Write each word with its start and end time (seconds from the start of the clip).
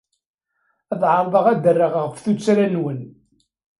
Ad 0.93 1.01
ɛerḍeɣ 1.11 1.45
ad 1.47 1.59
d-rreɣ 1.63 1.93
ɣef 2.03 2.15
tuttra-nwen. 2.23 3.01